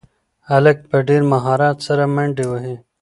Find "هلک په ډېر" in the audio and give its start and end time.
0.49-1.21